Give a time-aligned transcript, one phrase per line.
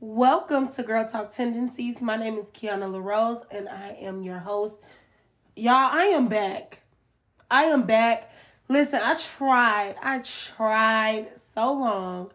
[0.00, 2.00] Welcome to Girl Talk Tendencies.
[2.00, 4.76] My name is Keyonna LaRose and I am your host.
[5.56, 6.82] Y'all, I am back.
[7.50, 8.30] I am back.
[8.68, 12.30] Listen, I tried, I tried so long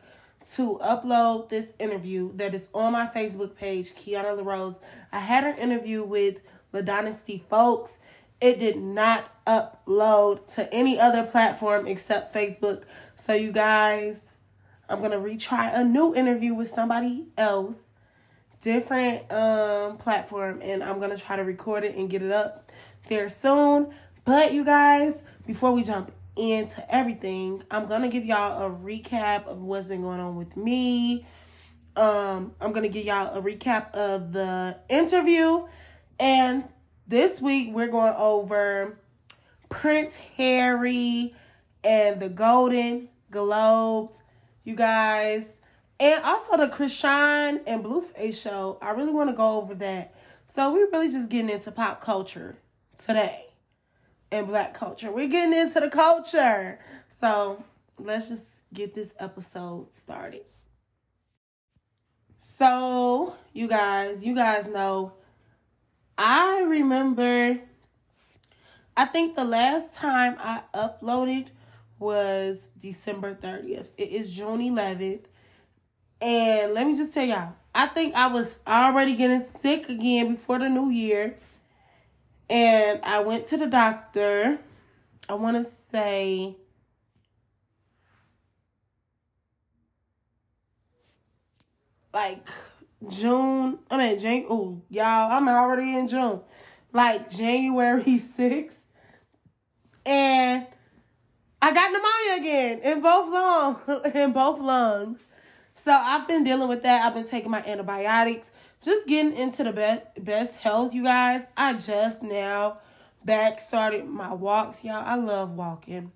[0.56, 4.76] to upload this interview that is on my Facebook page, Keyonna LaRose.
[5.14, 6.42] I had an interview with
[6.74, 7.96] Ladonesty Fowlkes.
[8.42, 12.84] It did not upload to any other platform except Facebook.
[13.16, 14.36] So, you guys,
[14.90, 17.78] I'm gonna retry a new interview with somebody else,
[18.62, 22.72] different um platform, and I'm gonna try to record it and get it up
[23.08, 23.94] there soon.
[24.26, 29.62] But you guys, before we jump into everything, I'm gonna give y'all a recap of
[29.62, 31.26] what's been going on with me.
[31.96, 35.68] Um, I'm gonna give y'all a recap of the interview,
[36.20, 36.68] and
[37.08, 38.98] this week we're going over
[39.70, 41.34] Prince Harry
[41.84, 44.23] and the Golden Globes
[44.64, 45.48] you guys.
[46.00, 48.78] And also the Chrisean and Blueface show.
[48.82, 50.14] I really want to go over that.
[50.48, 52.56] So we're really just getting into pop culture
[52.98, 53.46] today
[54.32, 55.12] and black culture.
[55.12, 56.80] We're getting into the culture.
[57.10, 57.64] So
[58.00, 60.42] let's just get this episode started.
[62.38, 65.14] So, you guys, you guys know,
[66.18, 67.60] I remember,
[68.96, 71.48] I think the last time I uploaded
[72.04, 73.90] was December 30th.
[73.98, 75.24] It is June 11th.
[76.22, 80.60] And let me just tell y'all, I think I was already getting sick again before
[80.60, 81.36] the new year.
[82.50, 84.60] And I went to the doctor.
[85.28, 86.58] I want to say
[92.14, 92.48] like
[93.10, 93.80] June.
[93.90, 94.46] I mean, Jan.
[94.50, 96.42] Oh, y'all, I'm already in June.
[96.92, 98.82] Like January 6th.
[100.06, 100.68] And
[101.64, 105.22] I got pneumonia again in both lungs, in both lungs.
[105.76, 107.06] So I've been dealing with that.
[107.06, 111.46] I've been taking my antibiotics, just getting into the best best health, you guys.
[111.56, 112.80] I just now
[113.24, 115.06] back started my walks, y'all.
[115.06, 116.12] I love walking.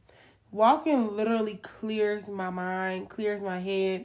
[0.52, 4.04] Walking literally clears my mind, clears my head,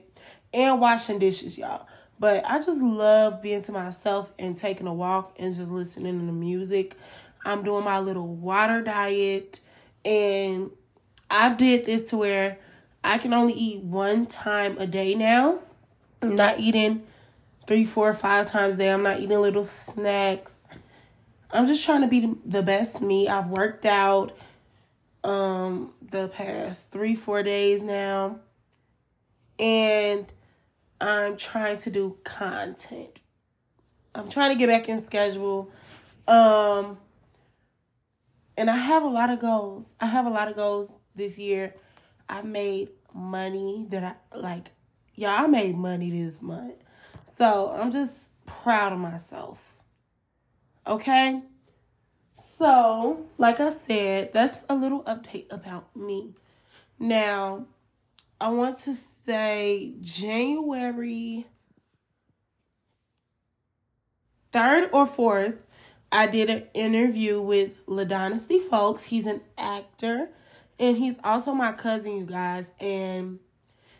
[0.54, 1.88] and washing dishes, y'all.
[2.20, 6.26] But I just love being to myself and taking a walk and just listening to
[6.26, 6.96] the music.
[7.44, 9.58] I'm doing my little water diet
[10.04, 10.70] and
[11.32, 12.58] I've did this to where
[13.02, 15.60] I can only eat one time a day now.
[16.20, 17.04] I'm not eating
[17.66, 18.92] three, four, five times a day.
[18.92, 20.58] I'm not eating little snacks.
[21.50, 23.28] I'm just trying to be the best me.
[23.28, 24.36] I've worked out
[25.24, 28.40] um the past three, four days now.
[29.58, 30.26] And
[31.00, 33.20] I'm trying to do content.
[34.14, 35.70] I'm trying to get back in schedule.
[36.28, 36.98] Um
[38.54, 39.94] and I have a lot of goals.
[39.98, 41.74] I have a lot of goals this year.
[42.28, 44.70] I made money that I like.
[45.14, 46.74] Yeah, I made money this month.
[47.36, 48.12] So I'm just
[48.46, 49.74] proud of myself.
[50.86, 51.42] Okay?
[52.58, 56.34] So, like I said, that's a little update about me.
[56.98, 57.66] Now,
[58.40, 61.46] I want to say January
[64.52, 65.58] 3rd or 4th,
[66.10, 69.04] I did an interview with Ladonesty Fowlkes.
[69.04, 70.28] He's an actor
[70.82, 72.72] and he's also my cousin, you guys.
[72.80, 73.38] And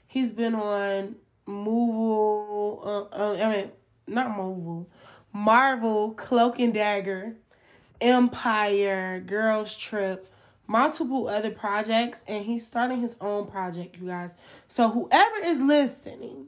[0.09, 1.15] he's been on
[1.47, 3.71] Marvel, uh, uh, I mean,
[4.09, 4.91] not Marvel,
[5.33, 7.37] Marvel, Cloak and Dagger,
[8.01, 10.29] Empire, Girls Trip,
[10.67, 14.35] multiple other projects, and he's starting his own project, you guys.
[14.67, 16.47] So whoever is listening,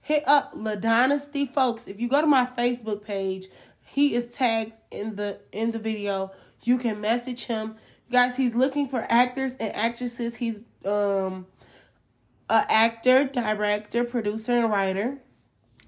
[0.00, 1.86] hit up Ladonesty Fowlkes.
[1.86, 3.48] If you go to my Facebook page,
[3.84, 6.32] he is tagged in the in the video.
[6.62, 7.76] You can message him
[8.10, 10.36] guys he's looking for actors and actresses.
[10.36, 11.46] He's um
[12.50, 15.18] a actor director producer and writer.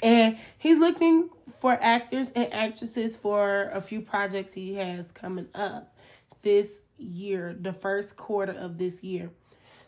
[0.03, 1.29] And he's looking
[1.61, 5.95] for actors and actresses for a few projects he has coming up
[6.43, 9.31] this year the first quarter of this year.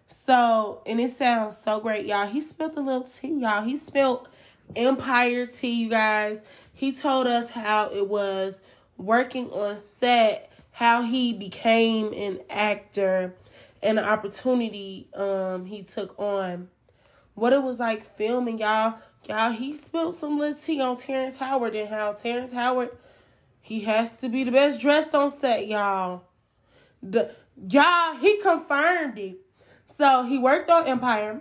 [0.06, 2.26] So and it sounds so great y'all.
[2.26, 3.62] He spilled a little tea y'all.
[3.62, 4.28] He spilled
[4.76, 6.40] empire tea you guys.
[6.74, 8.60] He told us how it was
[8.96, 13.34] working on set how he became an actor
[13.82, 16.68] and the opportunity um he took on.
[17.34, 18.98] What it was like filming, y'all.
[19.28, 22.90] Y'all, he spilled some little tea on Terrence Howard and how Terrence Howard
[23.60, 26.24] he has to be the best dressed on set, y'all.
[27.02, 27.32] The
[27.68, 29.38] y'all, he confirmed it.
[29.86, 31.40] So he worked on Empire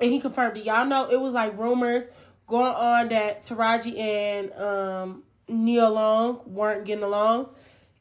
[0.00, 0.64] and he confirmed it.
[0.64, 2.08] Y'all know it was like rumors
[2.48, 7.50] going on that Taraji and um Nia Long weren't getting along.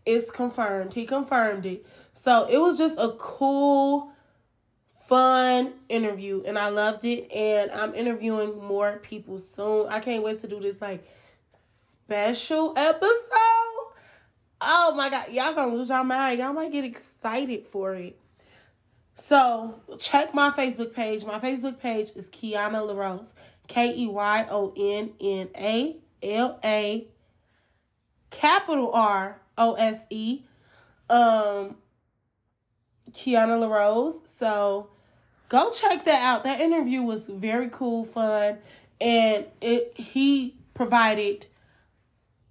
[0.06, 0.94] It's confirmed.
[0.94, 1.86] He confirmed it.
[2.14, 4.12] So it was just a cool
[5.12, 9.88] fun interview and I loved it and I'm interviewing more people soon.
[9.90, 11.06] I can't wait to do this like
[11.90, 13.12] special episode.
[14.62, 16.40] Oh my god, y'all gonna lose your mind.
[16.40, 18.18] Y'all might get excited for it.
[19.16, 21.26] So check my Facebook page.
[21.26, 23.34] My Facebook page is Keyonna LaRose.
[23.68, 27.08] K E Y O N N A L A
[28.30, 30.42] capital R O S E.
[31.10, 31.76] Um
[33.12, 34.22] Keyonna LaRose.
[34.26, 34.90] So
[35.50, 36.44] go check that out.
[36.44, 38.58] That interview was very cool, fun,
[39.00, 41.48] and it he provided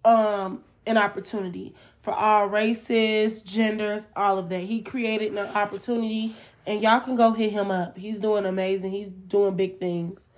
[0.04, 4.62] um an opportunity for all races, genders, all of that.
[4.62, 6.34] He created an opportunity
[6.66, 7.98] and y'all can go hit him up.
[7.98, 8.92] He's doing amazing.
[8.92, 10.28] He's doing big things.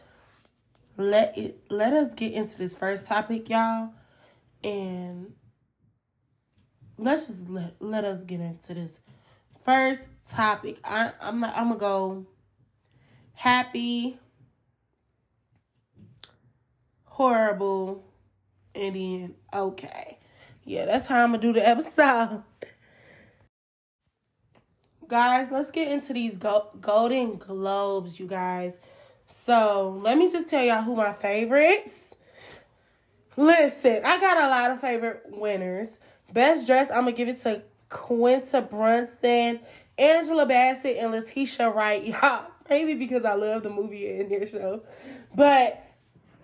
[0.97, 3.93] Let it let us get into this first topic, y'all.
[4.63, 5.33] And
[6.99, 9.01] let's just let let us get into this
[9.65, 10.79] first topic.
[10.85, 12.27] I I'm not, I'm gonna go
[13.35, 14.19] happy,
[17.05, 18.05] horrible,
[18.75, 20.19] and then okay.
[20.65, 22.45] Yeah, that's how I'm gonna do the episode.
[25.13, 28.81] guys, let's get into these go- Golden Globes, you guys.
[29.27, 32.17] So let me just tell y'all who my favorites.
[33.37, 36.01] Listen, I got a lot of favorite winners.
[36.33, 39.61] Best dress, I'm gonna give it to Quinta Brunson,
[39.99, 42.03] Angela Bassett, and Letitia Wright.
[42.23, 44.83] Y'all, maybe because I love the movie and their show,
[45.35, 45.85] but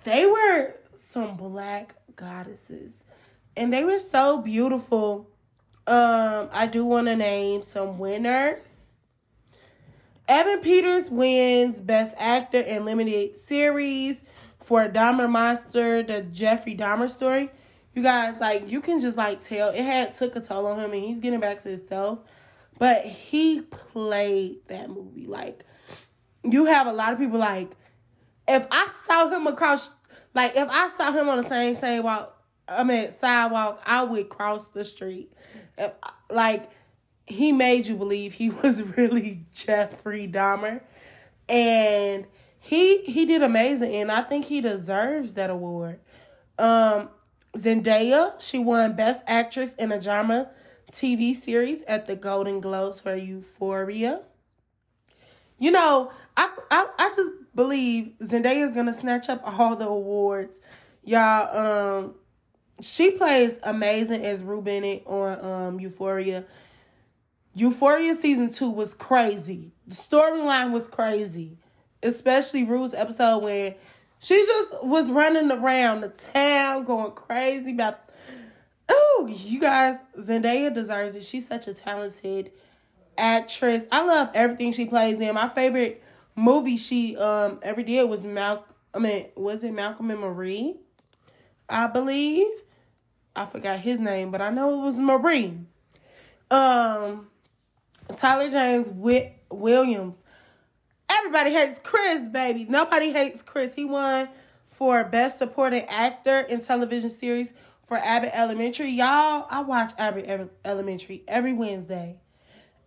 [0.05, 2.97] they were some black goddesses,
[3.57, 5.31] and they were so beautiful.
[5.87, 8.75] Um, I do want to name some winners.
[10.29, 14.23] Evan Peters wins Best Actor in Limited Series
[14.61, 17.49] for Dahmer Monster, the Jeffrey Dahmer story
[17.99, 19.71] you guys like you can just like tell.
[19.71, 22.21] It had took a toll on him and he's getting back to himself.
[22.79, 25.27] But he played that movie.
[25.27, 25.65] Like
[26.45, 27.71] you have a lot of people like
[28.47, 29.91] if i saw him across
[30.35, 34.29] like if i saw him on the same same walk i mean sidewalk i would
[34.29, 35.33] cross the street.
[35.77, 35.93] If,
[36.31, 36.71] like
[37.27, 40.81] he made you believe he was really jeffrey dahmer.
[41.49, 42.27] And
[42.61, 46.01] he he did amazing and i think he deserves that award.
[46.59, 47.11] Um
[47.59, 50.51] Zendaya, she won Best Actress in a Drama
[50.93, 54.21] TV Series at the Golden Globes for Euphoria.
[55.59, 60.61] You know, I I, I just believe Zendaya is gonna snatch up all the awards.
[61.03, 62.15] Y'all, um,
[62.81, 66.45] she plays amazing as Rue Bennett on um Euphoria.
[67.55, 69.73] Euphoria season two was crazy.
[69.87, 71.59] The storyline was crazy,
[72.03, 73.75] especially Rue's episode when
[74.21, 78.01] she just was running around the town going crazy about
[78.89, 81.23] Oh, you guys, Zendaya deserves it.
[81.23, 82.53] She's such a talented
[83.19, 83.87] actress.
[83.93, 85.35] I love everything she plays in.
[85.35, 86.03] My favorite
[86.35, 90.77] movie she um ever did was Malcolm I mean, was it Malcolm and Marie?
[91.69, 92.47] I believe.
[93.37, 95.59] I forgot his name, but I know it was Marie.
[96.51, 97.29] Um
[98.17, 100.17] Tyler James Whit- Williams
[101.19, 102.67] Everybody hates Chris, baby.
[102.69, 103.75] Nobody hates Chris.
[103.75, 104.29] He won
[104.71, 107.53] for Best Supporting Actor in Television Series
[107.87, 108.91] for Abbott Elementary.
[108.91, 112.21] Y'all, I watch Abbott Elementary every Wednesday.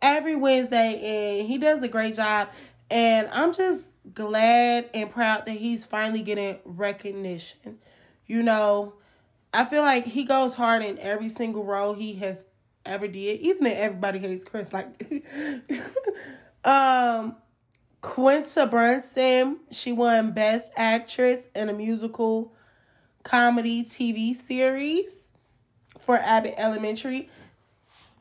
[0.01, 2.49] Every Wednesday, and he does a great job.
[2.89, 7.79] And I'm just glad and proud that he's finally getting recognition.
[8.27, 8.93] You know,
[9.53, 12.45] I feel like he goes hard in every single role he has
[12.85, 14.71] ever did, even if everybody hates Chris.
[14.71, 14.87] Like,
[16.63, 17.35] um,
[18.01, 22.51] Quinta Brunson, she won Best Actress in a Musical
[23.23, 25.15] Comedy TV Series
[25.99, 27.29] for Abbott Elementary.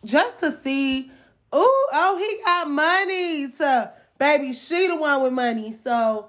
[0.04, 1.10] Just to see,
[1.54, 3.50] ooh, oh, he got money.
[3.50, 5.72] So, baby, she the one with money.
[5.72, 6.28] So,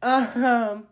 [0.00, 0.86] um,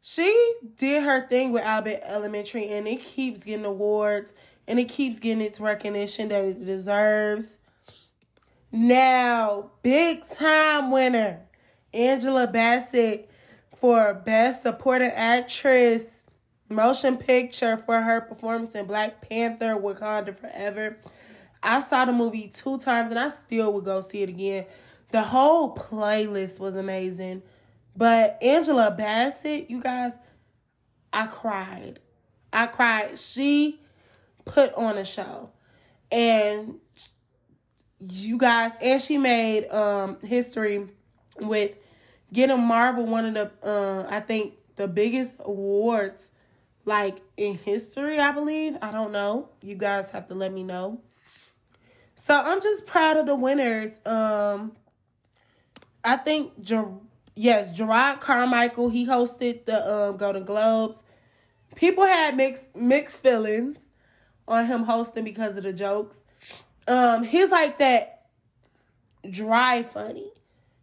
[0.00, 4.34] she did her thing with Abbott Elementary, and it keeps getting awards,
[4.66, 7.58] and it keeps getting its recognition that it deserves.
[8.76, 11.42] Now, big time winner,
[11.92, 13.30] Angela Bassett
[13.76, 16.24] for Best Supporting Actress
[16.68, 20.98] Motion Picture for her performance in Black Panther Wakanda Forever.
[21.62, 24.66] I saw the movie two times and I still would go see it again.
[25.12, 27.42] The whole playlist was amazing.
[27.94, 30.14] But Angela Bassett, you guys,
[31.12, 32.00] I cried.
[32.52, 33.20] I cried.
[33.20, 33.80] She
[34.44, 35.50] put on a show.
[36.10, 36.80] And
[38.10, 40.86] you guys and she made um history
[41.40, 41.76] with
[42.32, 46.30] getting Marvel one of the uh I think the biggest awards
[46.84, 48.76] like in history, I believe.
[48.82, 49.48] I don't know.
[49.62, 51.00] You guys have to let me know.
[52.14, 53.90] So I'm just proud of the winners.
[54.06, 54.72] Um
[56.04, 56.92] I think Ger-
[57.34, 58.90] yes, Jerrod Carmichael.
[58.90, 61.02] He hosted the um, Golden Globes.
[61.74, 63.80] People had mixed mixed feelings
[64.46, 66.18] on him hosting because of the jokes.
[66.86, 68.26] Um, he's like that
[69.28, 70.30] dry funny,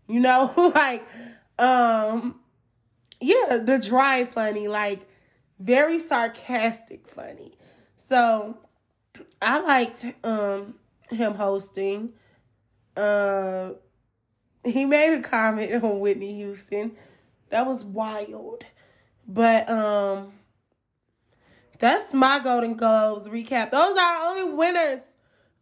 [0.08, 1.04] you know, like
[1.60, 2.40] um,
[3.20, 5.08] yeah, the dry funny, like
[5.60, 7.54] very sarcastic funny.
[7.96, 8.58] So
[9.42, 10.76] I liked um
[11.10, 12.14] him hosting.
[12.98, 13.72] Uh
[14.64, 16.94] he made a comment on Whitney Houston.
[17.50, 18.66] That was wild.
[19.28, 20.34] But um
[21.78, 23.72] that's my Golden Globes recap.
[23.72, 25.02] Those are our only winners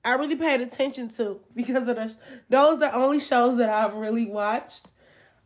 [0.04, 2.16] I really paid attention to because of the
[2.50, 4.88] those are the only shows that I've really watched.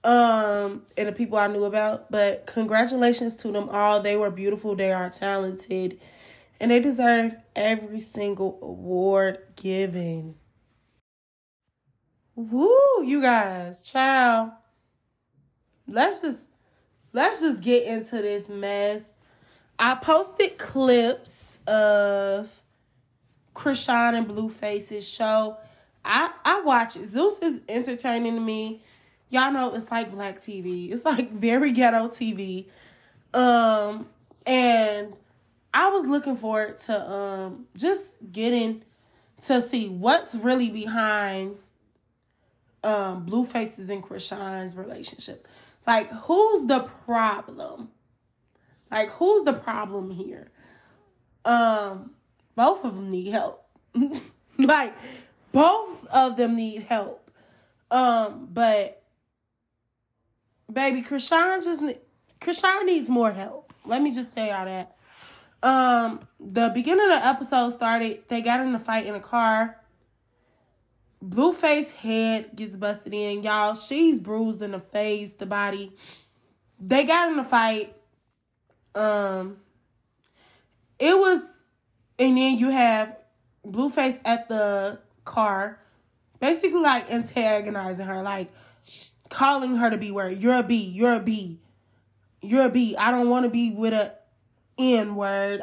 [0.03, 2.12] Um and the people I knew about.
[2.12, 4.00] But congratulations to them all.
[4.00, 6.00] They were beautiful, they are talented,
[6.60, 10.36] and they deserve every single award given.
[12.36, 14.51] Woo, you guys, child.
[15.88, 16.48] Let's just
[17.12, 19.13] let's just get into this mess.
[19.77, 22.62] I posted clips of
[23.53, 25.57] Chrisean and Blueface's show.
[26.03, 27.07] I I watch it.
[27.07, 28.81] Zeus is entertaining to me.
[29.29, 30.91] Y'all know it's like black TV.
[30.91, 32.65] It's like very ghetto TV.
[33.33, 34.07] Um
[34.45, 35.13] and
[35.74, 38.83] I was looking forward to um just getting
[39.41, 41.57] to see what's really behind
[42.83, 45.48] um Blueface's and Chrisean's relationship.
[45.88, 47.89] Like who's the problem?
[48.91, 50.51] Like who's the problem here?
[51.45, 52.12] Um
[52.55, 53.65] both of them need help.
[54.57, 54.93] like
[55.51, 57.29] both of them need help.
[57.91, 59.03] Um but
[60.72, 61.83] baby Chrisean just
[62.39, 63.74] Chrisean needs more help.
[63.86, 64.95] Let me just tell y'all that.
[65.62, 69.77] Um the beginning of the episode started they got in a fight in a car
[71.24, 73.75] Blueface head gets busted in, y'all.
[73.75, 75.93] She's bruised in the face, the body.
[76.79, 77.95] They got in a fight.
[78.93, 79.57] Um,
[81.00, 81.41] it was,
[82.20, 83.17] and then you have
[83.65, 85.79] Blueface at the car,
[86.39, 88.50] basically like antagonizing her, like
[89.29, 91.60] calling her to be where you're a B, you're a B,
[92.41, 92.96] you're a B.
[92.98, 94.13] I don't want to be with a
[94.77, 95.62] N word.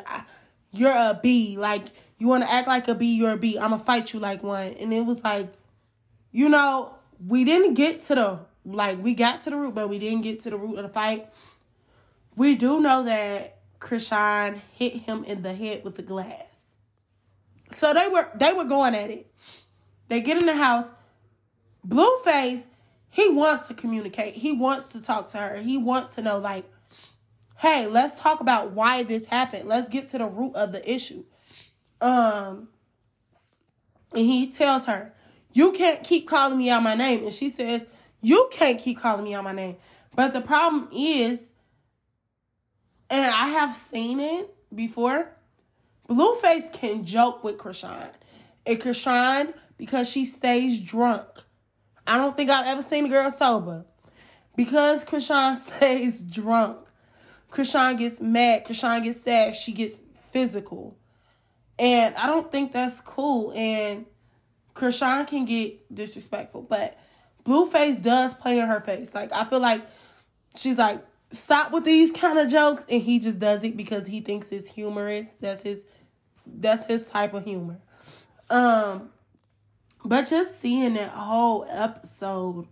[0.72, 1.56] You're a B.
[1.58, 1.84] Like
[2.18, 3.58] you want to act like a B, you're a B.
[3.58, 4.68] I'm gonna fight you like one.
[4.74, 5.52] And it was like,
[6.32, 6.94] you know,
[7.26, 10.40] we didn't get to the like we got to the root, but we didn't get
[10.40, 11.28] to the root of the fight.
[12.36, 16.62] We do know that Chrisean hit him in the head with a glass.
[17.72, 19.32] So they were they were going at it.
[20.08, 20.86] They get in the house.
[21.86, 22.64] Blueface,
[23.08, 24.34] he wants to communicate.
[24.34, 25.56] He wants to talk to her.
[25.56, 26.70] He wants to know like,
[27.56, 29.66] hey, let's talk about why this happened.
[29.66, 31.24] Let's get to the root of the issue.
[32.00, 32.68] Um
[34.12, 35.14] and he tells her,
[35.52, 37.24] You can't keep calling me out my name.
[37.24, 37.86] And she says,
[38.20, 39.76] You can't keep calling me out my name.
[40.14, 41.40] But the problem is,
[43.10, 45.28] and I have seen it before,
[46.08, 48.10] Blueface can joke with Chrisean.
[48.66, 51.26] And Chrisean, because she stays drunk.
[52.06, 53.84] I don't think I've ever seen a girl sober.
[54.56, 56.78] Because Chrisean stays drunk.
[57.50, 58.64] Chrisean gets mad.
[58.64, 59.56] Chrisean gets sad.
[59.56, 60.96] She gets physical.
[61.78, 63.52] And I don't think that's cool.
[63.54, 64.06] And
[64.74, 66.62] Chrisean can get disrespectful.
[66.62, 66.98] But
[67.44, 69.12] Blueface does play in her face.
[69.14, 69.82] Like, I feel like
[70.56, 72.84] she's like, stop with these kind of jokes.
[72.88, 75.28] And he just does it because he thinks it's humorous.
[75.40, 75.80] That's his
[76.46, 77.80] that's his type of humor.
[78.48, 79.10] Um
[80.04, 82.66] but just seeing that whole episode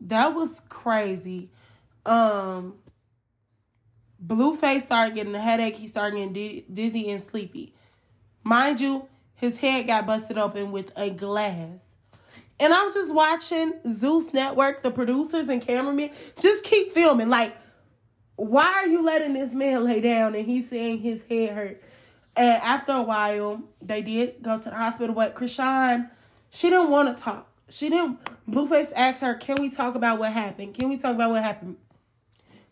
[0.00, 1.50] that was crazy.
[2.04, 2.74] Um
[4.24, 5.76] Blueface started getting a headache.
[5.76, 7.74] He started getting dizzy and sleepy.
[8.44, 11.91] Mind you, his head got busted open with a glass.
[12.62, 17.28] And I'm just watching Zeus Network, the producers and cameramen, just keep filming.
[17.28, 17.56] Like,
[18.36, 21.82] why are you letting this man lay down and he's saying his head hurt?
[22.36, 25.12] And after a while, they did go to the hospital.
[25.12, 26.08] But Chrisean,
[26.50, 27.48] she didn't want to talk.
[27.68, 28.20] She didn't.
[28.48, 30.74] Blueface asked her, "Can we talk about what happened?
[30.74, 31.78] Can we talk about what happened?"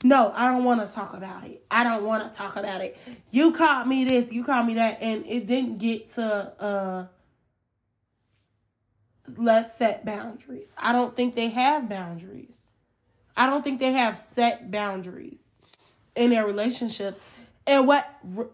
[0.04, 1.64] No, I don't want to talk about it.
[1.68, 2.96] I don't want to talk about it.
[3.32, 6.24] You called me this, you called me that, and it didn't get to
[6.62, 7.06] uh
[9.38, 10.72] let's set boundaries.
[10.76, 12.58] I don't think they have boundaries.
[13.36, 15.40] I don't think they have set boundaries
[16.14, 17.20] in their relationship.
[17.66, 18.08] And what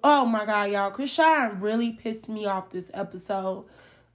[0.04, 3.66] oh my god, y'all, Chrisean really pissed me off this episode.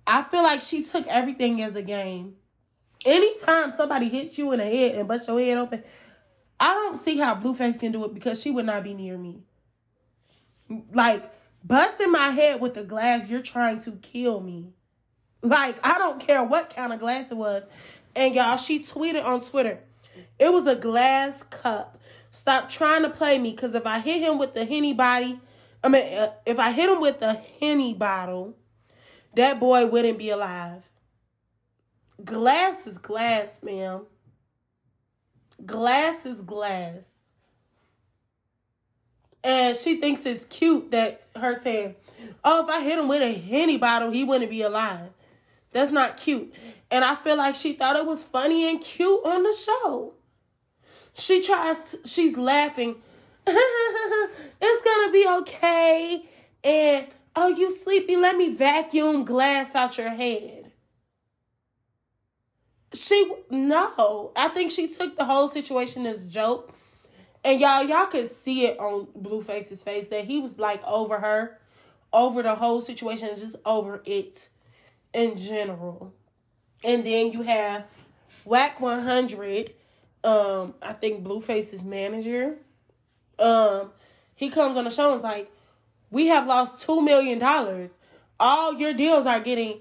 [0.05, 2.35] I feel like she took everything as a game.
[3.05, 5.83] Anytime somebody hits you in the head and busts your head open,
[6.59, 9.41] I don't see how Blueface can do it because she would not be near me.
[10.93, 11.31] Like
[11.63, 14.73] busting my head with a glass, you're trying to kill me.
[15.41, 17.63] Like I don't care what kind of glass it was.
[18.15, 19.79] And y'all, she tweeted on Twitter,
[20.37, 21.97] it was a glass cup.
[22.31, 25.39] Stop trying to play me, cause if I hit him with the henny body,
[25.83, 28.55] I mean, uh, if I hit him with the henny bottle,
[29.35, 30.89] that boy wouldn't be alive.
[32.23, 34.05] Glass is glass, ma'am.
[35.65, 37.03] Glass is glass.
[39.43, 41.95] And she thinks it's cute that her saying,
[42.43, 45.09] Oh, if I hit him with a henny bottle, he wouldn't be alive.
[45.71, 46.53] That's not cute.
[46.89, 50.13] And I feel like she thought it was funny and cute on the show.
[51.13, 52.95] She tries, she's laughing.
[53.47, 56.23] it's gonna be okay.
[56.63, 58.17] And oh, you sleepy?
[58.17, 60.71] Let me vacuum glass out your head.
[62.93, 64.31] She, no.
[64.35, 66.73] I think she took the whole situation as a joke
[67.43, 71.57] and y'all, y'all could see it on Blueface's face that he was like over her,
[72.13, 74.49] over the whole situation, just over it
[75.13, 76.13] in general.
[76.83, 77.87] And then you have
[78.45, 79.73] Wack 100,
[80.23, 82.57] um, I think Blueface's manager.
[83.37, 83.91] Um,
[84.35, 85.51] he comes on the show and is like,
[86.09, 87.93] We have lost two million dollars.
[88.39, 89.79] All your deals are getting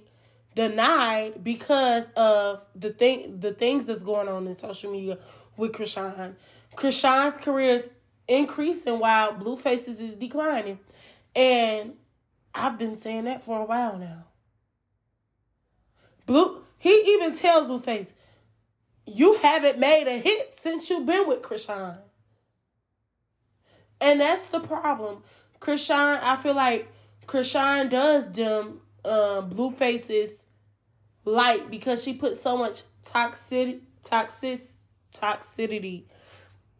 [0.54, 5.18] denied because of the thing the things that's going on in social media
[5.56, 6.34] with Chrisean.
[6.76, 7.90] Chrisean's career is
[8.28, 10.78] increasing while Blueface's is declining.
[11.34, 11.94] And
[12.54, 14.24] I've been saying that for a while now.
[16.30, 18.06] Blue he even tells Blueface,
[19.04, 21.98] you haven't made a hit since you've been with Chrisean.
[24.00, 25.24] And that's the problem.
[25.58, 26.88] Chrisean, I feel like
[27.26, 30.44] Chrisean does dim um, Blueface's
[31.24, 34.60] light because she puts so much toxic, toxic,
[35.12, 36.04] toxicity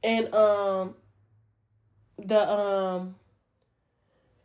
[0.05, 0.95] and um
[2.19, 3.17] the um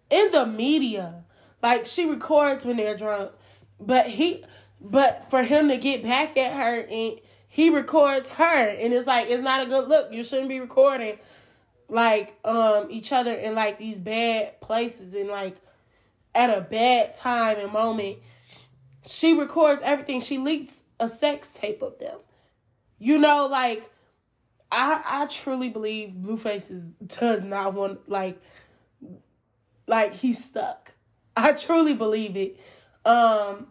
[0.10, 1.24] in the media
[1.62, 3.32] like she records when they're drunk
[3.80, 4.44] but he
[4.82, 9.30] but for him to get back at her and he records her and it's like
[9.30, 11.18] it's not a good look you shouldn't be recording
[11.88, 15.56] like um each other in like these bad places and like
[16.34, 18.18] at a bad time and moment
[19.06, 22.18] she records everything she leaks a sex tape of them
[23.00, 23.90] you know like
[24.72, 26.84] I I truly believe Blueface is,
[27.18, 28.42] does not want like
[29.88, 30.94] like he's stuck.
[31.38, 32.60] I truly believe it.
[33.06, 33.68] Um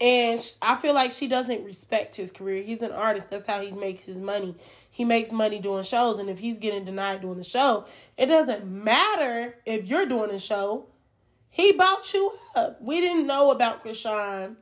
[0.00, 2.62] and I feel like she doesn't respect his career.
[2.62, 3.30] He's an artist.
[3.30, 4.54] That's how he makes his money.
[4.90, 8.66] He makes money doing shows and if he's getting denied doing the show, it doesn't
[8.66, 10.86] matter if you're doing a show.
[11.50, 12.80] He bought you up.
[12.82, 14.56] We didn't know about Chrisean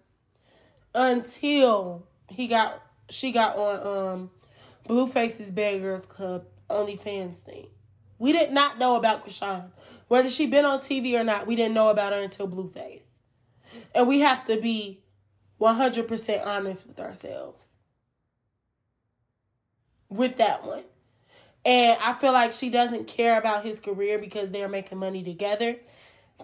[0.94, 4.30] until he got she got on um
[4.88, 7.66] Blueface's Bad Girls Club OnlyFans thing.
[8.18, 9.70] We did not know about Chrisean.
[10.06, 13.02] Whether she been on TV or not, we didn't know about her until Blueface.
[13.94, 15.00] And we have to be
[15.60, 17.68] 100% honest with ourselves.
[20.08, 20.84] With that one.
[21.64, 25.76] And I feel like she doesn't care about his career because they're making money together.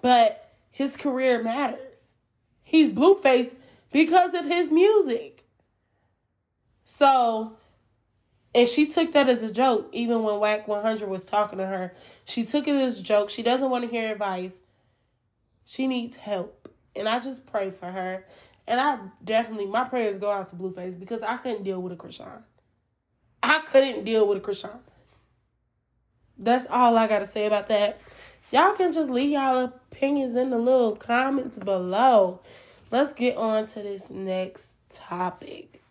[0.01, 2.15] But his career matters.
[2.63, 3.55] He's Blueface
[3.93, 5.45] because of his music.
[6.85, 7.57] So
[8.55, 11.93] and she took that as a joke, even when Wack 100 was talking to her.
[12.25, 13.31] She took it as a joke.
[13.31, 14.61] She doesn't want to hear advice.
[15.65, 16.69] She needs help.
[16.97, 18.25] And I just pray for her.
[18.71, 21.97] And I definitely, my prayers go out to Blueface because I couldn't deal with a
[21.97, 22.45] Chrisean.
[23.43, 24.79] I couldn't deal with a Chrisean.
[26.39, 28.01] That's all I got to say about that.
[28.53, 32.43] Y'all can just leave y'all opinions in the little comments below.
[32.93, 35.83] Let's get on to this next topic.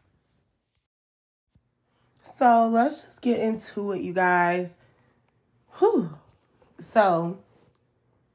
[2.37, 4.75] So let's just get into it, you guys.
[5.79, 6.17] Whew.
[6.79, 7.39] So,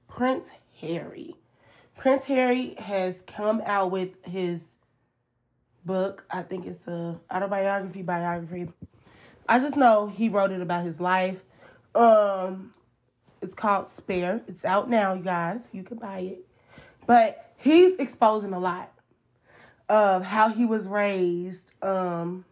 [0.06, 0.50] Prince
[0.82, 1.34] Harry.
[1.96, 4.62] Prince Harry has come out with his
[5.84, 6.24] book.
[6.30, 8.68] I think it's a autobiography, biography.
[9.48, 11.42] I just know he wrote it about his life.
[11.94, 12.74] Um,
[13.40, 14.42] it's called Spare.
[14.48, 15.68] It's out now, you guys.
[15.72, 16.46] You can buy it.
[17.06, 18.90] But he's exposing a lot
[19.88, 21.72] of how he was raised.
[21.82, 22.44] Um,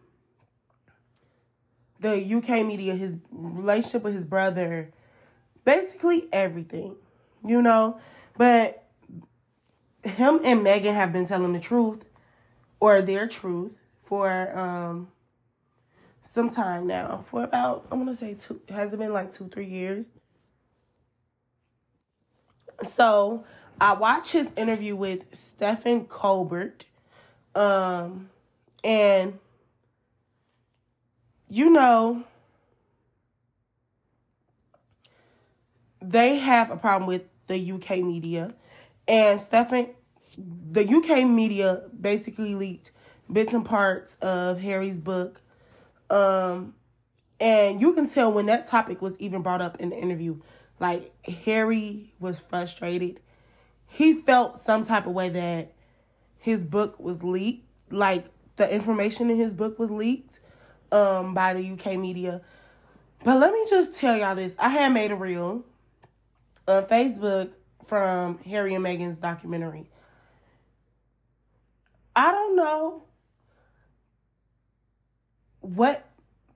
[1.99, 4.91] the UK media, his relationship with his brother,
[5.65, 6.95] basically everything,
[7.43, 7.99] you know.
[8.37, 8.82] But
[10.03, 12.05] him and Meghan have been telling the truth
[12.79, 15.07] or their truth for um
[16.21, 17.17] some time now.
[17.19, 20.11] For about I'm gonna say two has it been like two, three years.
[22.83, 23.45] So
[23.79, 26.85] I watched his interview with Stephen Colbert.
[27.55, 28.29] Um
[28.83, 29.39] and
[31.47, 32.23] you know,
[36.01, 38.53] they have a problem with the UK media.
[39.07, 39.89] And Stephen,
[40.37, 42.91] the UK media basically leaked
[43.31, 45.41] bits and parts of Harry's book.
[46.09, 46.75] Um,
[47.39, 50.39] and you can tell when that topic was even brought up in the interview,
[50.79, 51.13] like
[51.43, 53.19] Harry was frustrated.
[53.87, 55.73] He felt some type of way that
[56.37, 60.39] his book was leaked, like the information in his book was leaked
[60.91, 62.41] um, by the UK media.
[63.23, 64.55] But let me just tell y'all this.
[64.59, 65.63] I had made a reel
[66.67, 67.51] on Facebook
[67.85, 69.89] from Harry and Meghan's documentary.
[72.15, 73.03] I don't know
[75.61, 76.07] what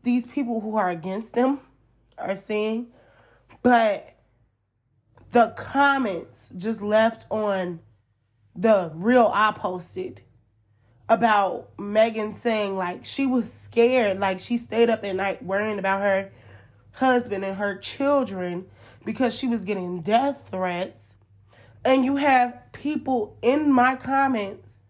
[0.03, 1.59] these people who are against them
[2.17, 2.87] are saying,
[3.63, 4.15] but
[5.31, 7.79] the comments just left on
[8.55, 10.21] the real I posted
[11.09, 16.01] about Meghan saying like she was scared, like she stayed up at night worrying about
[16.01, 16.31] her
[16.93, 18.65] husband and her children
[19.05, 21.06] because she was getting death threats.
[21.87, 24.81] And you have people in my comments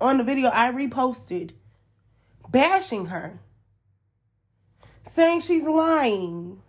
[0.00, 1.50] on the video I reposted
[2.48, 3.40] bashing her,
[5.02, 6.62] saying she's lying,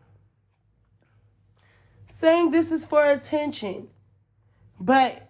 [2.05, 3.87] saying this is for attention.
[4.77, 5.29] But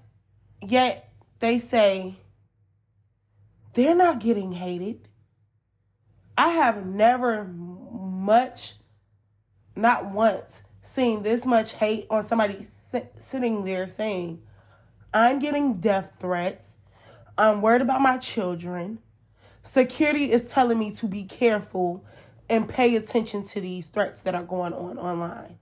[0.59, 2.15] yet they say
[3.75, 5.07] they're not getting hated.
[6.35, 8.73] I have never much,
[9.75, 12.65] not once, seen this much hate on somebody
[13.19, 14.41] sitting there saying,
[15.17, 16.77] I'm getting death threats.
[17.39, 18.99] I'm worried about my children.
[19.63, 22.05] Security is telling me to be careful
[22.47, 25.57] and pay attention to these threats that are going on online.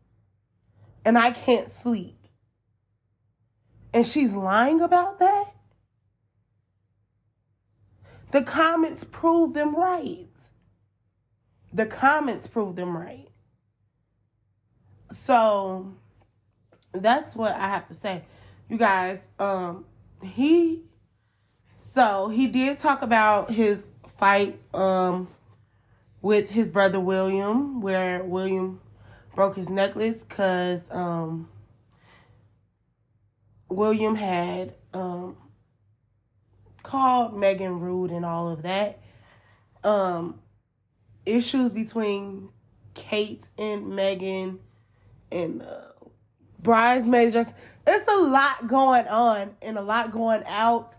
[1.06, 2.18] And I can't sleep.
[3.94, 5.54] And she's lying about that?
[8.32, 10.28] The comments prove them right.
[11.72, 13.30] The comments prove them right.
[15.12, 15.94] So
[16.92, 18.24] that's what I have to say.
[18.70, 19.86] You guys, um
[20.22, 20.82] he
[21.68, 25.28] so he did talk about his fight um
[26.22, 28.82] with his brother William where William
[29.36, 31.50] broke his necklace cuz um
[33.70, 35.38] William had um
[36.86, 39.00] called Meghan rude and all of that.
[39.84, 40.40] Um,
[41.26, 42.50] issues between
[42.94, 44.60] Kate and Meghan
[45.32, 45.82] and uh,
[46.66, 47.32] bridesmaids.
[47.32, 47.52] Just
[47.88, 50.94] it's a lot going on and a lot going out.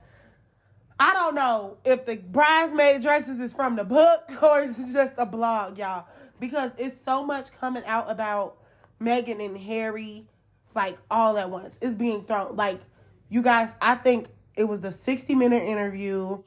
[0.98, 5.26] I don't know if the bridesmaid dresses is from the book or it's just a
[5.26, 6.07] blog, y'all,
[6.40, 8.57] because it's so much coming out about
[8.98, 10.26] Meghan and Harry,
[10.74, 11.79] like all at once.
[11.83, 12.57] It's being thrown.
[12.57, 12.81] Like
[13.29, 16.42] you guys, I think it was the 60 minute interview,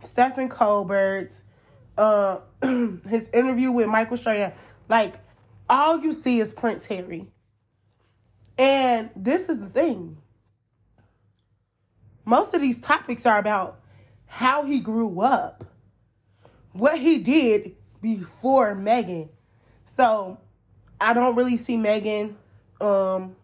[0.00, 1.30] Stephen Colbert,
[1.96, 4.52] uh, his interview with Michael Strahan.
[4.88, 5.14] Like,
[5.68, 7.28] all you see is Prince Harry.
[8.56, 10.18] And this is the thing.
[12.24, 13.80] Most of these topics are about
[14.26, 15.64] how he grew up,
[16.72, 19.28] what he did before Meghan.
[19.86, 20.38] So
[21.00, 22.34] I don't really see Meghan
[22.80, 23.36] um,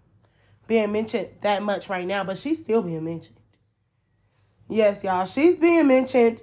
[0.67, 3.37] being mentioned that much right now, but she's still being mentioned.
[4.69, 5.27] Yes, y'all.
[5.27, 6.41] She's being mentioned.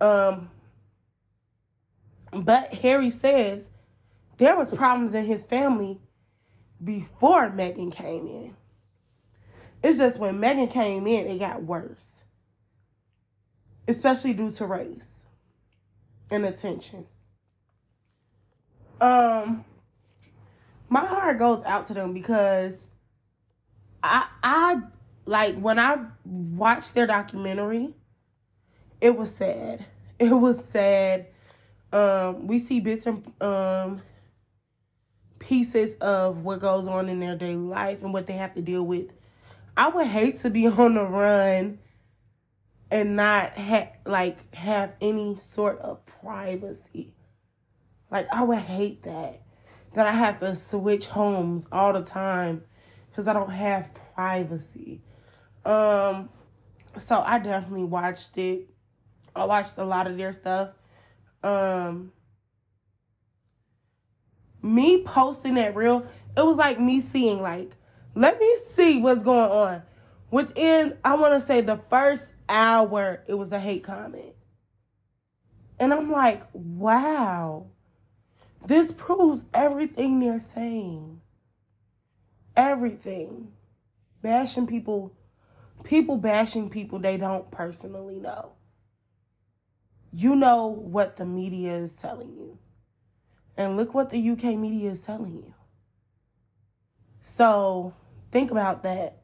[0.00, 0.50] Um,
[2.32, 3.70] but Harry says
[4.38, 6.00] there was problems in his family
[6.82, 8.56] before Meghan came in.
[9.82, 12.24] It's just when Meghan came in, it got worse.
[13.88, 15.24] Especially due to race
[16.30, 17.06] and attention.
[19.00, 19.64] Um
[20.88, 22.74] my heart goes out to them because
[24.02, 24.82] I I
[25.24, 27.94] like when I watched their documentary,
[29.00, 29.84] it was sad.
[30.18, 31.26] It was sad.
[31.92, 34.02] Um, we see bits and um
[35.38, 38.84] pieces of what goes on in their daily life and what they have to deal
[38.84, 39.06] with.
[39.76, 41.78] I would hate to be on the run
[42.90, 47.14] and not have like have any sort of privacy.
[48.10, 49.42] Like I would hate that.
[49.94, 52.62] That I have to switch homes all the time
[53.08, 55.00] because I don't have privacy.
[55.64, 56.28] Um,
[56.98, 58.68] so I definitely watched it.
[59.34, 60.70] I watched a lot of their stuff.
[61.42, 62.12] Um,
[64.66, 67.72] me posting that reel, it was like me seeing like,
[68.14, 69.82] let me see what's going on.
[70.30, 74.34] Within, I want to say the first hour, it was a hate comment.
[75.78, 77.66] And I'm like, wow,
[78.66, 81.20] this proves everything they're saying.
[82.56, 83.52] Everything.
[84.22, 85.12] Bashing people
[85.84, 88.52] people bashing people they don't personally know.
[90.12, 92.58] You know what the media is telling you.
[93.56, 95.54] And look what the UK media is telling you.
[97.20, 97.94] So
[98.30, 99.18] think about that.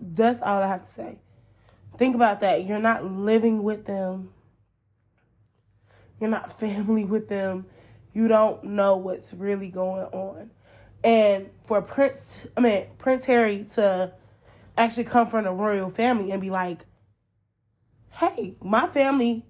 [0.00, 1.18] That's all I have to say.
[1.96, 2.64] Think about that.
[2.64, 4.32] You're not living with them.
[6.20, 7.66] You're not family with them.
[8.12, 10.50] You don't know what's really going on.
[11.04, 14.12] And for Prince, I mean, Prince Harry to
[14.76, 16.84] actually come from the royal family and be like,
[18.10, 19.46] hey, my family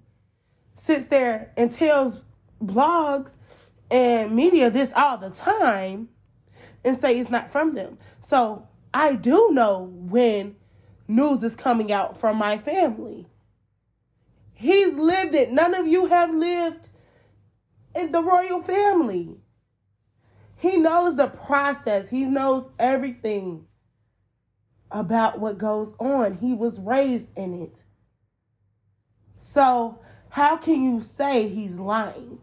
[0.74, 2.20] sits there and tells
[2.62, 3.32] blogs
[3.90, 6.08] and media this all the time
[6.84, 7.98] and say it's not from them.
[8.20, 10.56] So I do know when
[11.08, 13.26] news is coming out from my family.
[14.54, 15.50] He's lived it.
[15.50, 16.88] None of you have lived
[17.94, 19.36] in the royal family.
[20.56, 23.66] He knows the process, he knows everything
[24.92, 26.34] about what goes on.
[26.34, 27.84] He was raised in it.
[29.38, 29.98] So,
[30.32, 32.38] how can you say he's lying?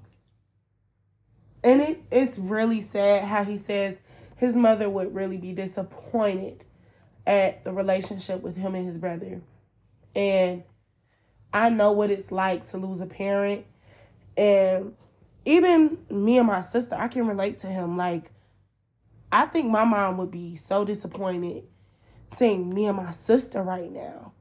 [1.63, 3.97] And it, it's really sad how he says
[4.35, 6.63] his mother would really be disappointed
[7.25, 9.41] at the relationship with him and his brother.
[10.15, 10.61] And
[11.51, 13.65] I know what it's like to lose a parent.
[14.37, 14.93] And
[15.45, 17.97] even me and my sister, I can relate to him.
[17.97, 18.29] Like,
[19.31, 21.63] I think my mom would be so disappointed
[22.37, 24.33] seeing me and my sister right now.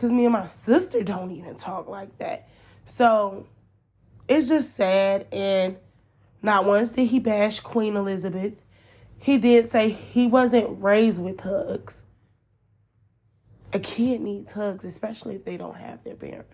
[0.00, 2.48] Because me and my sister don't even talk like that.
[2.86, 3.46] So
[4.26, 5.26] it's just sad.
[5.30, 5.76] And
[6.40, 8.54] not once did he bash Queen Elizabeth.
[9.18, 12.00] He did say he wasn't raised with hugs.
[13.74, 16.46] A kid needs hugs, especially if they don't have their parent,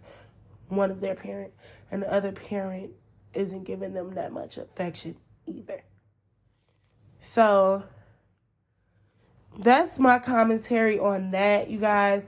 [0.66, 1.52] one of their parent,
[1.92, 2.90] and the other parent
[3.32, 5.14] isn't giving them that much affection
[5.46, 5.84] either.
[7.20, 7.84] So
[9.56, 12.26] that's my commentary on that, you guys.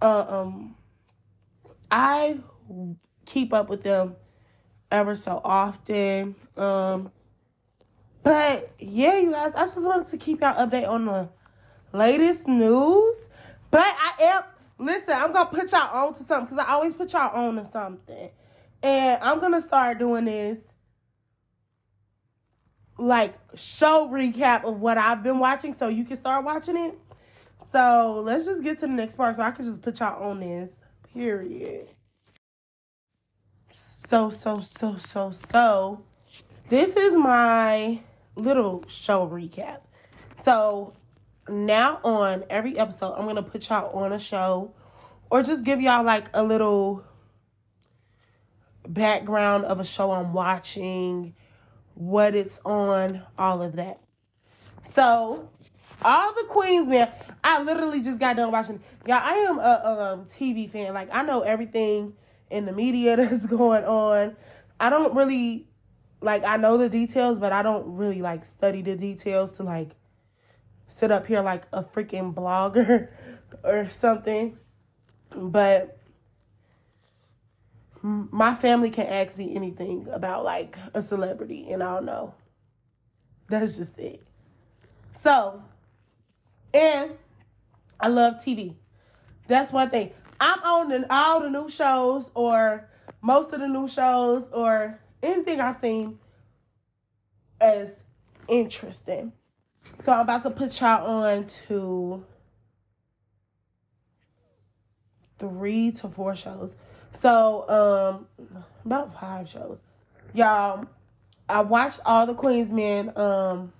[0.00, 0.76] Uh, um,
[1.90, 2.38] I
[3.26, 4.16] keep up with them
[4.90, 6.34] ever so often.
[6.56, 7.10] Um,
[8.22, 11.28] but yeah, you guys, I just wanted to keep y'all update on the
[11.92, 13.28] latest news.
[13.70, 14.42] But I am
[14.78, 17.64] listen, I'm gonna put y'all on to something because I always put y'all on to
[17.64, 18.30] something.
[18.82, 20.58] And I'm gonna start doing this
[22.98, 26.98] like show recap of what I've been watching so you can start watching it.
[27.70, 30.40] So let's just get to the next part so I can just put y'all on
[30.40, 30.70] this.
[31.12, 31.88] Period.
[34.06, 36.02] So, so, so, so, so.
[36.68, 38.00] This is my
[38.36, 39.80] little show recap.
[40.42, 40.94] So
[41.48, 44.72] now on every episode, I'm gonna put y'all on a show
[45.30, 47.04] or just give y'all like a little
[48.86, 51.34] background of a show I'm watching,
[51.94, 54.00] what it's on, all of that.
[54.82, 55.50] So,
[56.02, 57.10] all the Queens, man,
[57.48, 58.78] I literally just got done watching.
[59.06, 60.92] Yeah, I am a, a um, TV fan.
[60.92, 62.12] Like, I know everything
[62.50, 64.36] in the media that's going on.
[64.78, 65.66] I don't really
[66.20, 69.92] like I know the details, but I don't really like study the details to like
[70.88, 73.08] sit up here like a freaking blogger
[73.64, 74.58] or something.
[75.34, 75.98] But
[78.02, 82.34] my family can ask me anything about like a celebrity and I'll know.
[83.48, 84.22] That's just it.
[85.12, 85.62] So,
[86.74, 87.12] and
[88.00, 88.76] I love TV.
[89.46, 90.12] That's one thing.
[90.40, 92.88] I'm on all the new shows or
[93.20, 96.18] most of the new shows or anything I've seen
[97.60, 98.04] as
[98.46, 99.32] interesting.
[100.02, 102.24] So I'm about to put y'all on to
[105.38, 106.74] three to four shows.
[107.20, 108.52] So um
[108.84, 109.80] about five shows.
[110.34, 110.86] Y'all,
[111.48, 113.72] I watched all the Queensmen um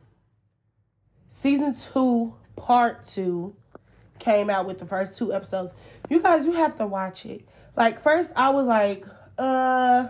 [1.28, 3.54] season two, part two
[4.18, 5.72] came out with the first two episodes.
[6.09, 7.48] You guys, you have to watch it.
[7.76, 9.04] Like first I was like,
[9.37, 10.09] uh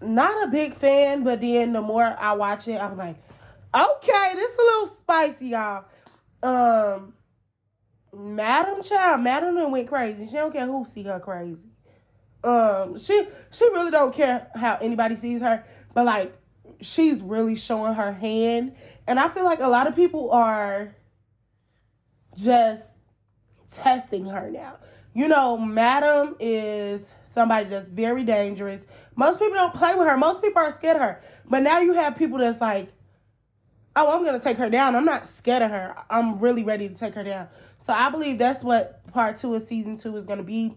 [0.00, 3.16] not a big fan, but then the more I watch it, I'm like,
[3.74, 5.84] okay, this is a little spicy, y'all.
[6.42, 7.14] Um,
[8.14, 10.26] Madam Child, Madam went crazy.
[10.26, 11.68] She don't care who see her crazy.
[12.44, 16.36] Um, she she really don't care how anybody sees her, but like
[16.80, 18.76] she's really showing her hand,
[19.06, 20.94] and I feel like a lot of people are
[22.42, 22.84] just
[23.70, 24.76] testing her now.
[25.14, 28.80] You know, Madam is somebody that's very dangerous.
[29.16, 30.16] Most people don't play with her.
[30.16, 31.20] Most people are scared of her.
[31.48, 32.92] But now you have people that's like,
[33.96, 34.94] oh, I'm going to take her down.
[34.94, 35.96] I'm not scared of her.
[36.08, 37.48] I'm really ready to take her down.
[37.78, 40.76] So I believe that's what part two of season two is going to be.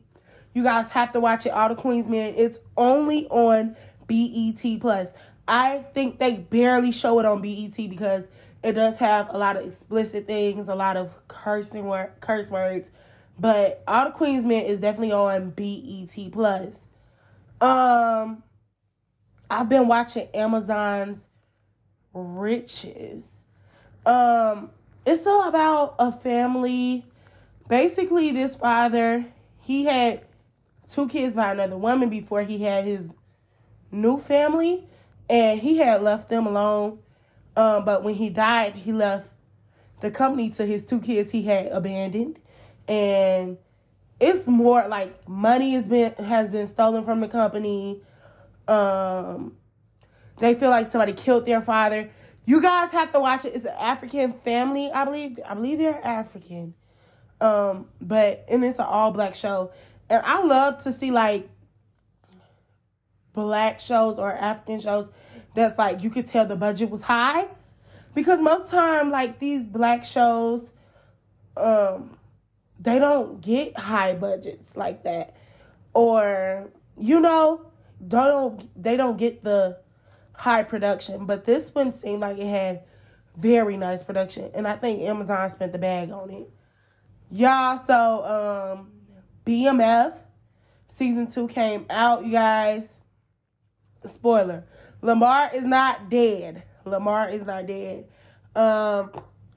[0.54, 1.50] You guys have to watch it.
[1.50, 2.34] All the Queens Men.
[2.36, 3.76] It's only on
[4.08, 5.14] BET Plus.
[5.48, 8.26] I think they barely show it on BET because
[8.64, 12.92] it does have a lot of explicit things, a lot of cursing curse words.
[13.40, 16.78] But All the Queens Men is definitely on BET Plus.
[17.60, 18.44] Um,
[19.50, 21.28] I've been watching Amazon's
[22.14, 23.46] Riches.
[24.06, 24.70] Um,
[25.06, 27.06] it's all about a family
[27.68, 29.26] basically this father
[29.62, 30.22] he had
[30.92, 33.10] two kids by another woman before he had his
[33.92, 34.86] new family
[35.30, 37.00] and he had left them alone
[37.56, 39.28] um, but when he died he left
[40.02, 42.40] the company to his two kids he had abandoned.
[42.88, 43.58] And
[44.20, 48.02] it's more like money has been has been stolen from the company.
[48.68, 49.56] Um
[50.40, 52.10] they feel like somebody killed their father.
[52.46, 53.56] You guys have to watch it.
[53.56, 54.92] It's an african family.
[54.92, 56.74] I believe i believe they're african.
[57.40, 59.72] Um but and it's an all black show.
[60.10, 61.48] And i love to see like
[63.34, 65.08] black shows or african shows
[65.54, 67.48] that's like you could tell the budget was high?
[68.14, 70.62] Because most time like these black shows
[71.58, 72.18] um
[72.80, 75.36] they don't get high budgets like that.
[75.94, 77.66] Or you know
[78.06, 79.78] don't they don't get the
[80.34, 81.26] high production.
[81.26, 82.84] But this one seemed like it had
[83.38, 84.52] very nice production.
[84.54, 86.50] And i think amazon spent the bag on it.
[87.30, 88.92] Y'all so um
[89.46, 90.14] bmf
[90.88, 92.98] season two came out you guys.
[94.06, 94.64] Spoiler
[95.02, 98.06] lamar is not dead lamar is not dead
[98.56, 99.12] um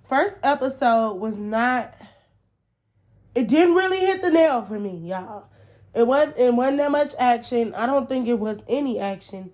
[0.04, 1.94] first episode was not
[3.35, 5.46] it didn't really hit the nail for me, y'all.
[5.94, 7.74] It wasn't it wasn't that much action.
[7.74, 9.50] I don't think it was any action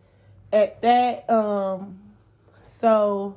[0.52, 1.28] at that.
[1.28, 2.00] Um
[2.62, 3.36] so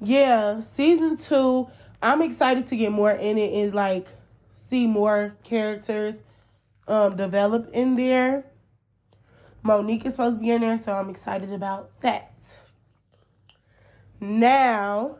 [0.00, 1.68] yeah, season two,
[2.00, 4.06] I'm excited to get more in it and like
[4.70, 6.16] see more characters
[6.86, 8.44] um develop in there.
[9.68, 12.32] Mo'Nique is supposed to be in there, so I'm excited about that.
[14.18, 15.18] Now,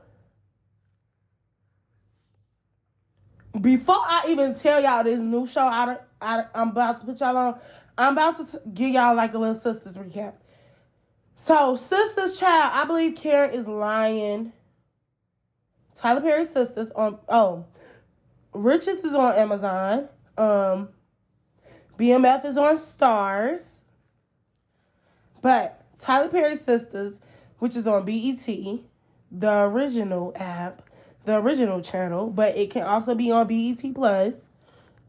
[3.61, 7.37] before I even tell y'all this new show I, I, I'm about to put y'all
[7.37, 7.61] on,
[7.99, 10.35] I'm about to give y'all like a little sisters recap.
[11.37, 14.53] So, Sistas Child, I believe Karen is lying.
[15.95, 17.67] Tyler Perry Sistas on, oh,
[18.55, 20.09] Riches is on Amazon.
[20.37, 20.89] Um,
[21.99, 23.78] BMF is on Starz.
[25.43, 27.17] But Tyler Perry Sistas,
[27.59, 28.47] which is on BET,
[29.31, 30.83] the original app,
[31.25, 34.35] the original channel, but it can also be on BET Plus.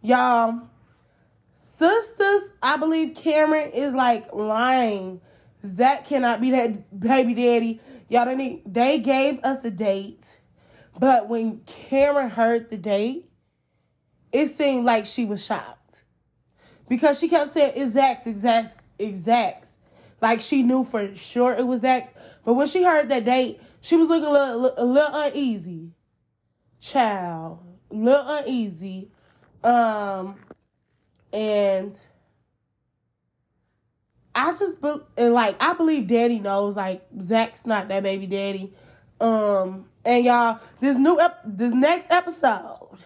[0.02, 0.62] Y'all,
[1.56, 5.22] sisters, I believe Cameron is like lying.
[5.66, 7.82] Zach cannot be that baby daddy.
[8.08, 10.40] Y'all don't need, they gave us a date,
[10.98, 13.30] but when Cameron heard the date,
[14.32, 16.04] it seemed like she was shocked
[16.88, 19.69] because she kept saying Zach's exact exacts.
[20.22, 22.14] Like she knew for sure it was X.
[22.44, 25.92] but when she heard that date, she was looking a little, a little uneasy
[26.80, 27.60] child,
[27.92, 29.12] a little uneasy.
[29.64, 30.36] Um,
[31.32, 31.98] and
[34.34, 38.74] I just be, and like I believe Daddy knows like Zach's not that baby daddy.
[39.20, 42.98] Um, and y'all, this new ep- this next episode,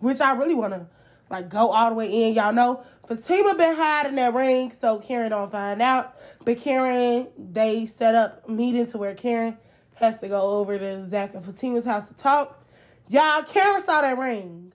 [0.00, 0.86] which I really want to
[1.30, 2.34] like go all the way in.
[2.34, 6.16] Y'all know Fatima been hiding that ring, so Karen don't find out.
[6.44, 9.58] But Karen, they set up meeting to where Karen
[9.94, 12.64] has to go over to Zach and Fatima's house to talk.
[13.08, 14.72] Y'all, Karen saw that ring.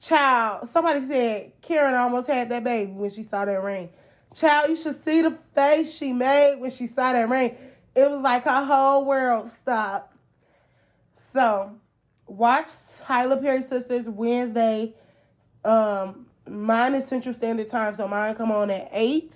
[0.00, 3.90] Child, somebody said Karen almost had that baby when she saw that ring.
[4.34, 7.56] Child, you should see the face she made when she saw that ring.
[7.94, 10.14] It was like her whole world stopped.
[11.14, 11.78] So,
[12.26, 12.68] watch
[12.98, 14.94] Tyler Perry Sistas Wednesday.
[15.64, 19.34] Um, mine is Central Standard Time, so mine come on at 8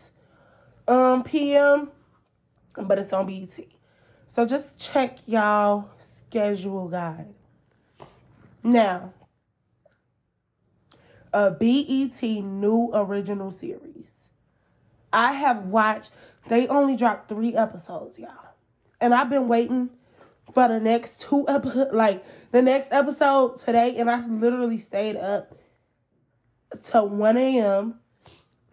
[0.88, 1.90] um p.m.
[2.74, 3.58] But it's on BET.
[4.26, 7.34] So just check y'all schedule guide.
[8.62, 9.12] Now,
[11.32, 14.30] a BET new original series.
[15.12, 16.12] I have watched,
[16.48, 18.30] they only dropped three episodes, y'all.
[19.00, 19.90] And I've been waiting
[20.52, 25.56] for the next two episodes, like the next episode today, and I literally stayed up
[26.82, 27.94] till 1 a.m.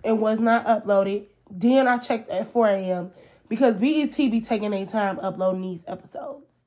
[0.03, 1.25] and was not uploaded.
[1.49, 3.11] Then I checked at 4 a.m.
[3.47, 6.61] because BET be taking their time uploading these episodes.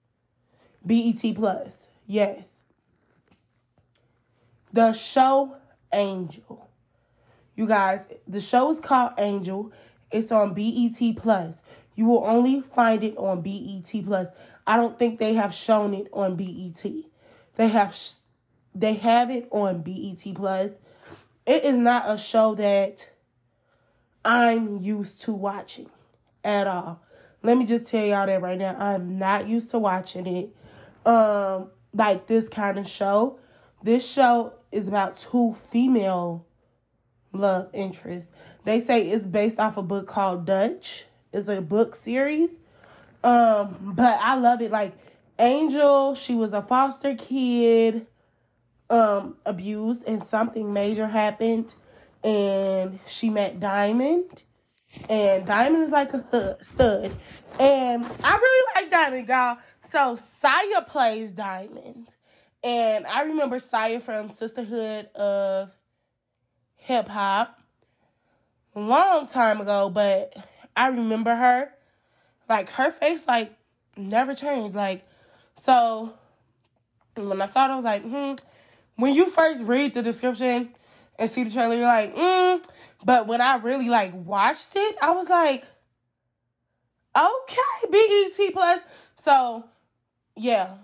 [0.85, 2.63] BET Plus, yes.
[4.73, 5.57] The show
[5.93, 6.71] Angel.
[7.57, 9.73] You guys, the show is called Angel.
[10.11, 11.57] It's on BET Plus.
[11.95, 14.29] You will only find it on BET Plus.
[14.67, 16.85] I don't think they have shown it on BET.
[17.57, 17.99] They have
[18.75, 20.71] they have it on BET Plus.
[21.51, 23.11] It is not a show that
[24.25, 25.91] I'm used to watching
[26.45, 27.03] at all.
[27.43, 28.77] Let me just tell y'all that right now.
[28.79, 30.55] I'm not used to watching it.
[31.05, 33.41] Um like this kind of show.
[33.83, 36.47] This show is about two female
[37.33, 38.31] love interests.
[38.65, 41.07] They say it's based off a book called Dutch.
[41.33, 42.51] It's a book series.
[43.25, 44.71] Um, but I love it.
[44.71, 44.93] Like
[45.37, 48.07] Angel, she was a foster kid.
[48.91, 51.75] Um abused and something major happened
[52.23, 54.43] and she met Diamond
[55.09, 57.13] and Diamond is like a stud.
[57.59, 59.59] And I really like Diamond, y'all.
[59.89, 62.17] So Siya plays Diamond.
[62.63, 65.75] And I remember Siya from Sisterhood of
[66.77, 67.61] Hip Hop
[68.75, 70.35] long time ago, but
[70.77, 71.73] I remember her.
[72.49, 73.53] Like her face like
[73.97, 74.77] never changed.
[74.77, 75.07] Like
[75.55, 76.15] so
[77.15, 78.35] when I saw it, I was like, hmm.
[79.01, 80.71] When you first read the description
[81.19, 82.57] and see the trailer, you're like, hmm.
[83.05, 85.65] But when I really like watched it, I was like,
[87.17, 88.83] okay, BET plus.
[89.17, 89.65] So
[90.37, 90.75] yeah.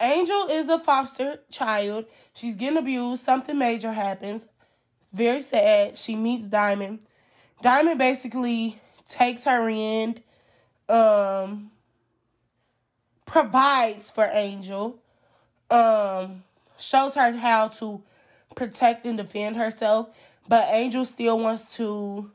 [0.00, 2.06] Angel is a foster child.
[2.34, 3.22] She's getting abused.
[3.22, 4.48] Something major happens.
[5.12, 5.96] Very sad.
[5.96, 7.00] She meets Diamond.
[7.62, 10.18] Diamond basically takes her in,
[10.88, 11.70] um,
[13.24, 14.98] provides for Angel,
[15.70, 16.42] um,
[16.82, 18.02] shows her how to
[18.54, 20.08] protect and defend herself.
[20.48, 22.30] But Angel still wants to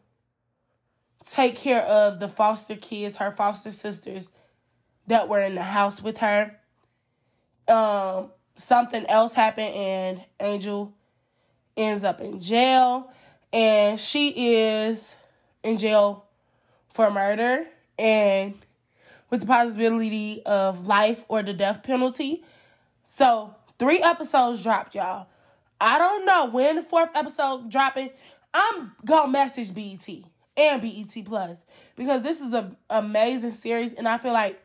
[1.25, 4.29] take care of the foster kids, her foster sisters
[5.07, 6.55] that were in the house with her.
[7.67, 10.93] Um, something else happened and Angel
[11.75, 13.11] ends up in jail
[13.51, 15.15] and she is
[15.63, 16.25] in jail
[16.89, 17.65] for murder
[17.99, 18.55] and
[19.29, 22.43] with the possibility of life or the death penalty.
[23.05, 25.27] So, three episodes dropped, y'all.
[25.79, 28.09] I don't know when the fourth episode dropping.
[28.53, 30.07] I'm gonna message BET
[30.55, 31.63] and BET Plus
[31.95, 34.59] because this is an amazing series, and I feel like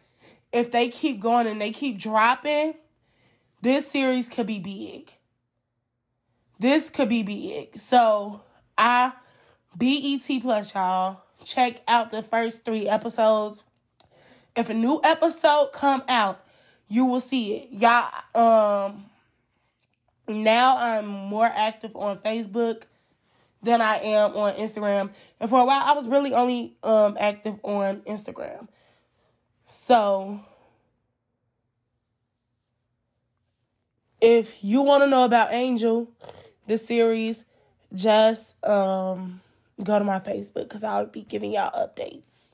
[0.52, 2.74] if they keep going and they keep dropping,
[3.60, 5.12] this series could be big.
[6.58, 7.76] This could be big.
[7.78, 8.42] So
[8.78, 9.12] I
[9.76, 11.20] BET Plus, y'all.
[11.44, 13.64] Check out the first three episodes.
[14.54, 16.44] If a new episode come out,
[16.92, 17.68] you will see it.
[17.72, 19.06] Y'all um
[20.28, 22.82] now I'm more active on Facebook
[23.62, 25.08] than I am on Instagram.
[25.40, 28.68] And for a while I was really only um active on Instagram.
[29.66, 30.40] So
[34.20, 36.10] if you want to know about Angel,
[36.66, 37.46] the series,
[37.94, 39.40] just um
[39.82, 42.51] go to my Facebook because I'll be giving y'all updates.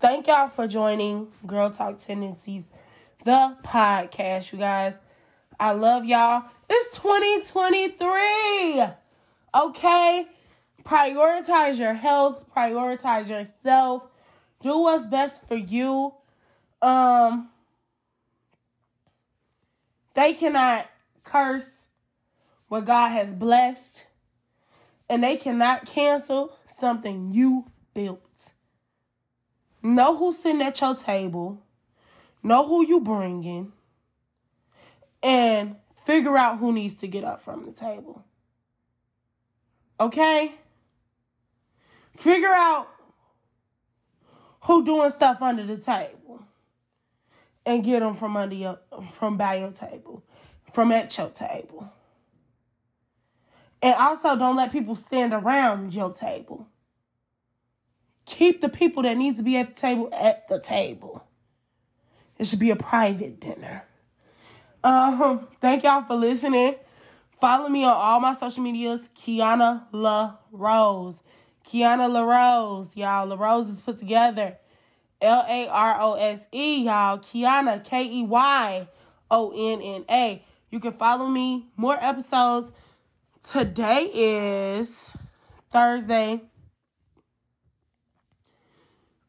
[0.00, 2.70] Thank y'all for joining Girl Talk Tendencies
[3.24, 5.00] the podcast, you guys.
[5.58, 6.44] I love y'all.
[6.70, 8.84] It's 2023.
[9.56, 10.26] Okay?
[10.84, 14.06] Prioritize your health, prioritize yourself.
[14.62, 16.14] Do what's best for you.
[16.80, 17.48] Um
[20.14, 20.88] they cannot
[21.24, 21.88] curse
[22.68, 24.06] what God has blessed,
[25.10, 28.52] and they cannot cancel something you built.
[29.94, 31.62] Know who's sitting at your table
[32.42, 33.72] know who you bringing,
[35.22, 38.24] and figure out who needs to get up from the table.
[39.98, 40.54] Okay?
[42.16, 42.88] Figure out
[44.62, 46.42] who doing stuff under the table
[47.66, 48.78] and get them from under your
[49.12, 50.24] from by your table,
[50.72, 51.92] from at your table.
[53.80, 56.66] And also don't let people stand around your table.
[58.28, 61.24] Keep the people that need to be at the table at the table.
[62.36, 63.84] It should be a private dinner.
[64.84, 66.74] Um, thank y'all for listening.
[67.40, 71.22] Follow me on all my social medias, Keyonna La Rose.
[71.64, 73.26] Keyonna La Rose, y'all.
[73.26, 74.58] La Rose is put together.
[75.22, 77.18] L A R O S E, y'all.
[77.18, 78.88] Keyonna, K E Y
[79.30, 80.44] O N N A.
[80.70, 81.70] You can follow me.
[81.78, 82.72] More episodes.
[83.42, 85.16] Today is
[85.70, 86.42] Thursday.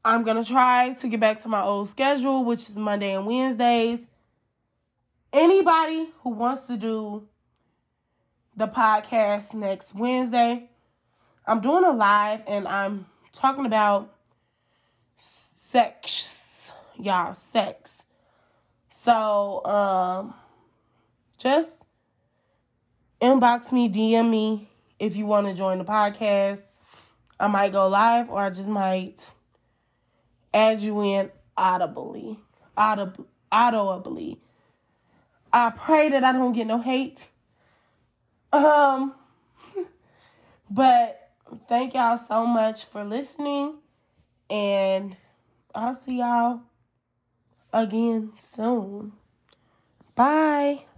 [0.04, 3.26] I'm going to try to get back to my old schedule, which is Monday and
[3.26, 4.06] Wednesdays.
[5.34, 7.28] Anybody who wants to do
[8.56, 10.70] the podcast next Wednesday,
[11.46, 14.14] I'm doing a live and I'm talking about
[15.18, 18.04] sex, y'all, sex.
[19.04, 20.34] So, um,
[21.38, 21.74] just
[23.22, 26.62] inbox me, DM me if you want to join the podcast.
[27.40, 29.32] I might go live or I just might
[30.54, 32.40] add you in audibly,
[32.78, 34.42] audibly, audibly.
[35.52, 37.28] I pray that I don't get no hate.
[38.54, 39.14] Um,
[40.70, 41.32] but
[41.68, 43.76] thank y'all so much for listening,
[44.50, 45.16] and
[45.74, 46.62] I'll see y'all
[47.74, 49.14] again soon.
[50.16, 50.89] Bye.